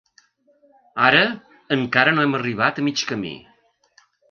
[1.09, 1.19] Ara,
[1.77, 3.37] encara no hem arribat a mig camí.